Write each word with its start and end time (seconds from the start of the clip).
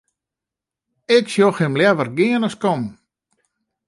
Ik 1.17 1.25
sjoch 1.33 1.57
him 1.61 1.73
leaver 1.79 2.09
gean 2.17 2.43
as 2.47 2.55
kommen. 2.63 2.93